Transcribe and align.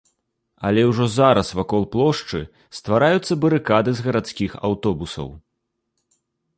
Але 0.69 0.85
ўжо 0.91 1.05
зараз 1.15 1.51
вакол 1.59 1.85
плошчы 1.97 2.41
ствараюцца 2.79 3.33
барыкады 3.47 3.91
з 4.01 4.11
гарадскіх 4.11 4.51
аўтобусаў. 4.67 5.27